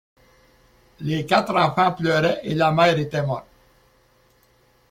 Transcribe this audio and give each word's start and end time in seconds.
Les 1.01 1.27
quatre 1.27 1.55
enfants 1.55 1.91
pleuraient 1.91 2.39
et 2.41 2.55
la 2.55 2.71
mère 2.71 2.97
était 2.97 3.21
morte. 3.23 3.45